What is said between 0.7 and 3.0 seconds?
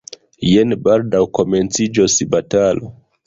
baldaŭ komenciĝos batalo.